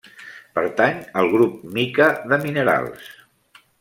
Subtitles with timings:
[0.59, 3.13] Pertany al grup mica de minerals.